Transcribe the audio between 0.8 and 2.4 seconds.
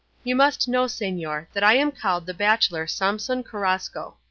señor, that I am called the